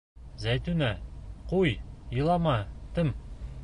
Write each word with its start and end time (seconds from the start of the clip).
Зәйтүнә, 0.43 0.89
ҡуй, 1.53 1.77
илама, 2.21 2.59
тым!.. 2.99 3.19